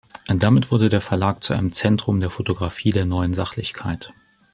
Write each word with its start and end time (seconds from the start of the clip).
Damit 0.35 0.71
wurde 0.71 0.89
der 0.89 0.99
Verlag 0.99 1.43
zu 1.43 1.53
einem 1.53 1.73
Zentrum 1.73 2.21
der 2.21 2.31
Fotografie 2.31 2.89
der 2.89 3.05
Neuen 3.05 3.35
Sachlichkeit. 3.35 4.11